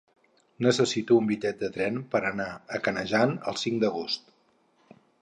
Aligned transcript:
Necessito 0.67 1.17
un 1.21 1.27
bitllet 1.33 1.59
de 1.61 1.69
tren 1.77 2.01
per 2.15 2.23
anar 2.31 2.49
a 2.79 2.83
Canejan 2.89 3.39
el 3.53 3.63
cinc 3.67 3.81
d'agost. 3.85 4.37